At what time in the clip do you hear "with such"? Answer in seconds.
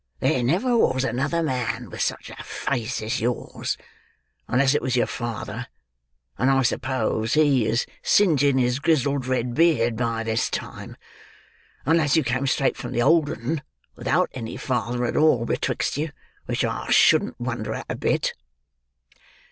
1.91-2.31